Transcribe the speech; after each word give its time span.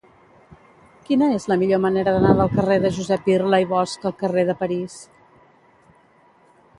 Quina 1.09 1.25
és 1.33 1.43
la 1.51 1.57
millor 1.63 1.81
manera 1.83 2.13
d'anar 2.15 2.31
del 2.39 2.49
carrer 2.55 2.77
de 2.85 2.91
Josep 2.95 3.29
Irla 3.33 3.59
i 3.65 3.67
Bosch 3.73 4.09
al 4.11 4.15
carrer 4.23 4.47
de 4.49 4.57
París? 4.65 4.97